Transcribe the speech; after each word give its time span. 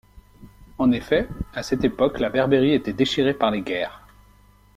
En 0.79 0.91
effet, 0.93 1.27
à 1.53 1.61
cette 1.61 1.83
époque 1.83 2.19
la 2.19 2.31
Berbérie 2.31 2.73
était 2.73 2.91
déchirée 2.91 3.35
par 3.35 3.51
les 3.51 3.61
guerres. 3.61 4.03